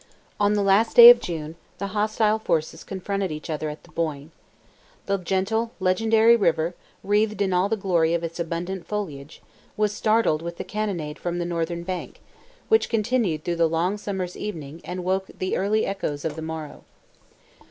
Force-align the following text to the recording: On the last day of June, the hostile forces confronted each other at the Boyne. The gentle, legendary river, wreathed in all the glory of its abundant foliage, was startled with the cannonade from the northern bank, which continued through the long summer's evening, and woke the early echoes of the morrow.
On 0.39 0.53
the 0.55 0.63
last 0.63 0.95
day 0.95 1.11
of 1.11 1.19
June, 1.19 1.55
the 1.77 1.89
hostile 1.93 2.39
forces 2.39 2.83
confronted 2.83 3.31
each 3.31 3.51
other 3.51 3.69
at 3.69 3.83
the 3.83 3.91
Boyne. 3.91 4.31
The 5.05 5.19
gentle, 5.19 5.73
legendary 5.79 6.35
river, 6.35 6.73
wreathed 7.03 7.39
in 7.39 7.53
all 7.53 7.69
the 7.69 7.77
glory 7.77 8.15
of 8.15 8.23
its 8.23 8.39
abundant 8.39 8.87
foliage, 8.87 9.43
was 9.77 9.93
startled 9.93 10.41
with 10.41 10.57
the 10.57 10.63
cannonade 10.63 11.19
from 11.19 11.37
the 11.37 11.45
northern 11.45 11.83
bank, 11.83 12.19
which 12.67 12.89
continued 12.89 13.43
through 13.43 13.57
the 13.57 13.69
long 13.69 13.95
summer's 13.95 14.35
evening, 14.35 14.81
and 14.83 15.03
woke 15.03 15.27
the 15.37 15.55
early 15.55 15.85
echoes 15.85 16.25
of 16.25 16.35
the 16.35 16.41
morrow. 16.41 16.83